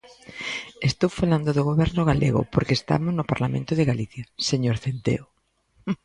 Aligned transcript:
Estou 0.89 1.09
falando 1.19 1.49
do 1.53 1.67
Goberno 1.69 2.01
galego 2.11 2.41
porque 2.53 2.77
estamos 2.79 3.11
no 3.15 3.27
Parlamento 3.31 3.71
de 3.75 3.87
Galicia, 3.91 4.23
señor 4.49 4.75
Centeo. 4.83 5.25